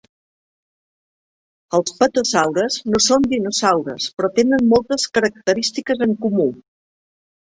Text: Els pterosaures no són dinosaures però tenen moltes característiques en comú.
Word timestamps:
Els 1.79 1.93
pterosaures 1.99 2.77
no 2.95 3.03
són 3.09 3.27
dinosaures 3.35 4.09
però 4.17 4.31
tenen 4.41 4.67
moltes 4.75 5.07
característiques 5.19 6.03
en 6.07 6.17
comú. 6.25 6.49